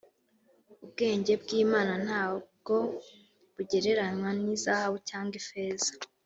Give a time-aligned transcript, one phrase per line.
[0.83, 2.75] Ubwenge bw’Imana ntabwo
[3.53, 5.91] bugereranywa n’ izahabu cyangwa ifeza